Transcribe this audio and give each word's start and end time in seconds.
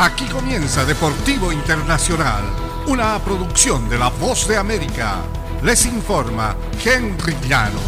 Aquí 0.00 0.26
comienza 0.26 0.84
Deportivo 0.84 1.50
Internacional, 1.50 2.44
una 2.86 3.18
producción 3.18 3.88
de 3.88 3.98
La 3.98 4.10
Voz 4.10 4.46
de 4.46 4.56
América. 4.56 5.16
Les 5.64 5.86
informa 5.86 6.54
Henry 6.84 7.34
Llanos. 7.48 7.82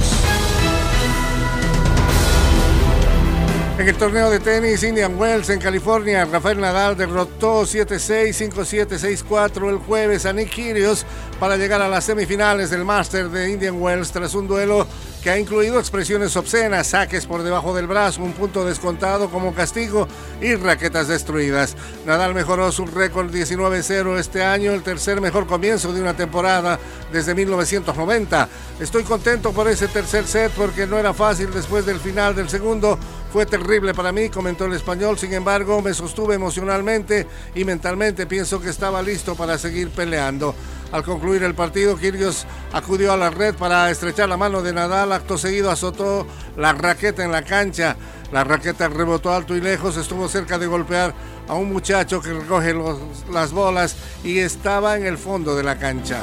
En 3.78 3.88
el 3.88 3.94
torneo 3.94 4.28
de 4.28 4.40
tenis 4.40 4.82
Indian 4.82 5.16
Wells 5.16 5.50
en 5.50 5.60
California, 5.60 6.24
Rafael 6.24 6.60
Nadal 6.60 6.96
derrotó 6.96 7.62
7-6, 7.62 8.50
5-7, 8.50 8.98
6-4 8.98 9.70
el 9.70 9.78
jueves 9.78 10.26
a 10.26 10.32
Nick 10.32 10.50
Kyrgios 10.50 11.06
para 11.38 11.56
llegar 11.56 11.80
a 11.80 11.88
las 11.88 12.02
semifinales 12.02 12.70
del 12.70 12.84
Master 12.84 13.30
de 13.30 13.52
Indian 13.52 13.80
Wells 13.80 14.10
tras 14.10 14.34
un 14.34 14.48
duelo 14.48 14.84
que 15.22 15.30
ha 15.30 15.38
incluido 15.38 15.78
expresiones 15.78 16.36
obscenas, 16.36 16.88
saques 16.88 17.26
por 17.26 17.42
debajo 17.42 17.74
del 17.74 17.86
brazo, 17.86 18.22
un 18.22 18.32
punto 18.32 18.64
descontado 18.64 19.30
como 19.30 19.54
castigo 19.54 20.08
y 20.40 20.54
raquetas 20.54 21.08
destruidas. 21.08 21.76
Nadal 22.06 22.34
mejoró 22.34 22.72
su 22.72 22.86
récord 22.86 23.30
19-0 23.30 24.18
este 24.18 24.42
año, 24.42 24.72
el 24.72 24.82
tercer 24.82 25.20
mejor 25.20 25.46
comienzo 25.46 25.92
de 25.92 26.00
una 26.00 26.16
temporada 26.16 26.78
desde 27.12 27.34
1990. 27.34 28.48
Estoy 28.80 29.04
contento 29.04 29.52
por 29.52 29.68
ese 29.68 29.88
tercer 29.88 30.26
set 30.26 30.52
porque 30.52 30.86
no 30.86 30.98
era 30.98 31.12
fácil 31.12 31.50
después 31.52 31.84
del 31.84 32.00
final 32.00 32.34
del 32.34 32.48
segundo. 32.48 32.98
Fue 33.32 33.46
terrible 33.46 33.94
para 33.94 34.12
mí, 34.12 34.28
comentó 34.28 34.64
el 34.64 34.72
español, 34.72 35.18
sin 35.18 35.32
embargo 35.34 35.80
me 35.82 35.94
sostuve 35.94 36.34
emocionalmente 36.34 37.26
y 37.54 37.64
mentalmente 37.64 38.26
pienso 38.26 38.60
que 38.60 38.70
estaba 38.70 39.02
listo 39.02 39.34
para 39.36 39.58
seguir 39.58 39.90
peleando. 39.90 40.54
Al 40.92 41.04
concluir 41.04 41.44
el 41.44 41.54
partido, 41.54 41.96
Kyrgios 41.96 42.46
acudió 42.72 43.12
a 43.12 43.16
la 43.16 43.30
red 43.30 43.54
para 43.54 43.90
estrechar 43.90 44.28
la 44.28 44.36
mano 44.36 44.60
de 44.60 44.72
Nadal. 44.72 45.12
Acto 45.12 45.38
seguido 45.38 45.70
azotó 45.70 46.26
la 46.56 46.72
raqueta 46.72 47.24
en 47.24 47.30
la 47.30 47.42
cancha. 47.42 47.96
La 48.32 48.44
raqueta 48.44 48.88
rebotó 48.88 49.32
alto 49.32 49.56
y 49.56 49.60
lejos, 49.60 49.96
estuvo 49.96 50.28
cerca 50.28 50.58
de 50.58 50.66
golpear 50.66 51.14
a 51.48 51.54
un 51.54 51.72
muchacho 51.72 52.20
que 52.20 52.32
recoge 52.32 52.74
las 53.32 53.52
bolas 53.52 53.96
y 54.22 54.38
estaba 54.38 54.96
en 54.96 55.06
el 55.06 55.18
fondo 55.18 55.56
de 55.56 55.62
la 55.62 55.78
cancha. 55.78 56.20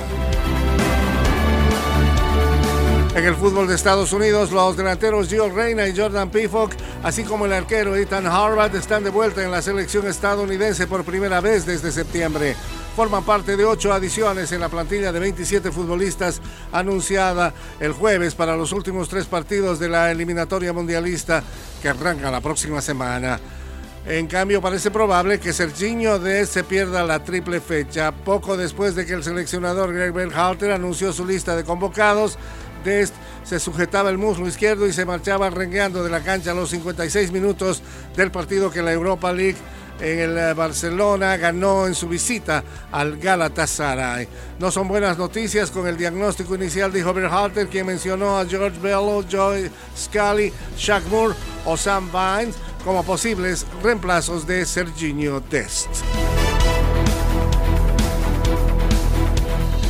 En 3.18 3.26
el 3.26 3.34
fútbol 3.34 3.68
de 3.68 3.73
Estados 3.73 4.14
Unidos, 4.14 4.52
los 4.52 4.78
delanteros 4.78 5.28
Gio 5.28 5.50
Reina 5.50 5.88
y 5.88 5.98
Jordan 5.98 6.30
Pifock, 6.30 6.73
así 7.02 7.23
como 7.23 7.48
el 7.48 7.54
arquero 7.54 7.96
Ethan 7.96 8.28
Harvard, 8.28 8.76
están 8.76 9.04
de 9.04 9.10
vuelta 9.10 9.44
en 9.44 9.50
la 9.50 9.64
selección 9.64 10.06
estadounidense 10.06 10.86
por 10.86 11.04
primera 11.04 11.42
vez 11.42 11.66
desde 11.66 11.92
septiembre 11.92 12.56
forman 12.95 13.23
parte 13.23 13.56
de 13.56 13.64
ocho 13.64 13.94
adiciones 13.94 14.52
en 14.52 14.60
la 14.60 14.70
plantilla 14.70 15.12
de 15.12 15.20
27 15.20 15.72
futbolistas 15.72 16.42
anunciada 16.72 17.54
el 17.80 17.92
jueves 17.92 18.34
para 18.34 18.56
los 18.56 18.72
últimos 18.72 19.08
tres 19.08 19.28
partidos 19.28 19.78
de 19.80 19.88
la 19.88 20.10
eliminatoria 20.10 20.73
mundialista 20.73 21.44
que 21.80 21.90
arranca 21.90 22.32
la 22.32 22.42
próxima 22.42 22.82
semana. 22.82 23.40
En 24.08 24.26
cambio, 24.26 24.62
parece 24.62 24.90
probable 24.90 25.38
que 25.38 25.52
Serginho 25.52 26.18
Dest 26.18 26.54
se 26.54 26.64
pierda 26.64 27.04
la 27.04 27.23
triple 27.23 27.60
fecha. 27.60 28.12
Poco 28.12 28.56
después 28.56 28.95
de 28.95 29.06
que 29.06 29.14
el 29.14 29.23
seleccionador 29.23 29.94
Greg 29.94 30.14
Berhalter 30.14 30.72
anunció 30.72 31.12
su 31.12 31.26
lista 31.26 31.56
de 31.58 31.66
convocados, 31.66 32.40
Dest 32.88 33.13
se 33.43 33.59
sujetaba 33.59 34.09
el 34.09 34.17
muslo 34.17 34.47
izquierdo 34.47 34.88
y 34.88 34.93
se 34.93 35.05
marchaba 35.05 35.49
rengueando 35.49 36.03
de 36.03 36.09
la 36.09 36.21
cancha 36.21 36.52
a 36.52 36.53
los 36.53 36.69
56 36.69 37.31
minutos 37.31 37.81
del 38.16 38.31
partido 38.31 38.71
que 38.71 38.81
la 38.81 38.93
Europa 38.93 39.33
League 39.33 39.57
en 39.99 40.19
el 40.19 40.38
eh, 40.38 40.53
Barcelona 40.53 41.35
ganó 41.38 41.85
en 41.88 41.95
su 41.95 42.08
visita 42.08 42.63
al 42.91 43.17
Galatasaray. 43.17 44.27
No 44.59 44.71
son 44.71 44.88
buenas 44.88 45.17
noticias 45.17 45.69
con 45.69 45.85
el 45.88 45.97
diagnóstico 45.97 46.55
inicial 46.55 46.93
de 46.93 47.03
Berhalter, 47.03 47.67
quien 47.67 47.88
mencionó 47.88 48.38
a 48.38 48.45
George 48.45 48.80
Bello, 48.80 49.23
Joy 49.27 49.69
Scully, 49.97 50.53
Shaq 50.77 51.05
Moore 51.08 51.35
o 51.65 51.75
Sam 51.75 52.09
Vines 52.11 52.55
como 52.85 53.03
posibles 53.03 53.65
reemplazos 53.83 54.47
de 54.47 54.65
Serginho 54.65 55.41
Dest. 55.41 55.89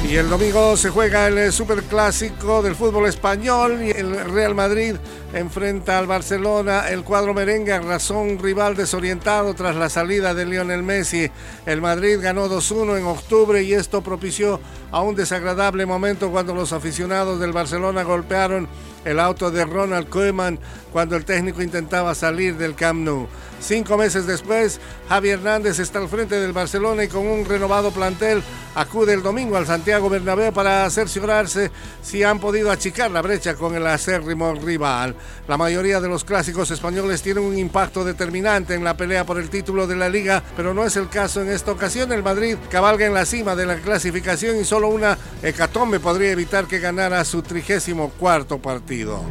Y 0.08 0.16
el 0.16 0.30
domingo 0.30 0.78
se 0.78 0.90
juega 0.90 1.28
el 1.28 1.52
superclásico 1.52 2.62
del 2.62 2.76
fútbol 2.76 3.08
español 3.08 3.84
y 3.84 3.92
el 3.92 4.18
Real 4.32 4.56
Madrid 4.56 4.96
enfrenta 5.34 6.00
al 6.00 6.08
Barcelona. 6.08 6.88
El 6.88 7.04
cuadro 7.04 7.34
merengue 7.34 7.74
arrasó 7.74 8.18
un 8.18 8.40
rival 8.40 8.78
desorientado 8.78 9.54
tras 9.54 9.76
la 9.76 9.90
salida 9.90 10.34
de 10.34 10.46
Lionel 10.46 10.82
Messi. 10.82 11.30
El 11.66 11.82
Madrid 11.82 12.20
ganó 12.22 12.48
2-1 12.48 12.98
en 13.00 13.06
octubre 13.06 13.62
y 13.62 13.74
esto 13.74 14.02
propició 14.02 14.62
a 14.92 15.02
un 15.02 15.14
desagradable 15.14 15.86
momento 15.86 16.32
cuando 16.32 16.56
los 16.56 16.72
aficionados 16.72 17.42
del 17.42 17.52
Barcelona 17.52 18.04
golpearon 18.04 18.70
el 19.04 19.20
auto 19.20 19.52
de 19.52 19.66
Ronald 19.66 20.08
Koeman 20.10 20.60
cuando 20.92 21.16
el 21.16 21.26
técnico 21.26 21.62
intentaba 21.62 22.16
salir 22.16 22.58
del 22.58 22.76
Camp 22.76 23.02
Nou. 23.02 23.28
Cinco 23.60 23.98
meses 23.98 24.28
después, 24.28 24.80
Javi 25.10 25.30
Hernández 25.30 25.80
está 25.80 26.00
al 26.00 26.10
frente 26.10 26.40
del 26.40 26.54
Barcelona 26.54 27.04
y 27.04 27.08
con 27.08 27.26
un 27.26 27.46
renovado 27.46 27.92
plantel 27.92 28.44
acude 28.76 29.14
el 29.14 29.24
domingo 29.24 29.58
al 29.58 29.66
Santiago 29.98 30.54
para 30.54 30.90
cerciorarse 30.90 31.72
si 32.04 32.24
han 32.24 32.40
podido 32.40 32.72
achicar 32.72 33.10
la 33.10 33.22
brecha 33.22 33.56
con 33.56 33.76
el 33.76 33.88
acérrimo 33.88 34.54
rival. 34.54 35.16
La 35.48 35.58
mayoría 35.58 36.00
de 36.00 36.08
los 36.08 36.24
clásicos 36.24 36.70
españoles 36.70 37.22
tienen 37.22 37.44
un 37.44 37.58
impacto 37.58 38.04
determinante 38.04 38.76
en 38.76 38.84
la 38.84 38.96
pelea 38.96 39.26
por 39.26 39.40
el 39.40 39.50
título 39.50 39.88
de 39.88 39.96
la 39.96 40.08
liga, 40.08 40.44
pero 40.56 40.74
no 40.74 40.86
es 40.86 40.96
el 40.98 41.10
caso 41.10 41.42
en 41.42 41.50
esta 41.50 41.72
ocasión. 41.72 42.12
El 42.12 42.22
Madrid 42.22 42.58
cabalga 42.70 43.06
en 43.06 43.14
la 43.14 43.26
cima 43.26 43.56
de 43.56 43.66
la 43.66 43.78
clasificación 43.78 44.60
y 44.60 44.66
solo 44.66 44.90
una 44.90 45.18
hecatombe 45.42 46.00
podría 46.00 46.32
evitar 46.32 46.68
que 46.68 46.80
ganara 46.80 47.26
su 47.26 47.42
trigésimo 47.42 48.12
cuarto 48.12 48.62
partido. 48.62 49.24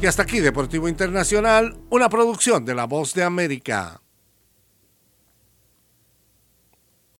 Y 0.00 0.06
hasta 0.06 0.22
aquí 0.22 0.40
Deportivo 0.40 0.88
Internacional, 0.88 1.76
una 1.90 2.08
producción 2.08 2.64
de 2.64 2.74
La 2.74 2.84
Voz 2.84 3.12
de 3.14 3.24
América. 3.24 4.00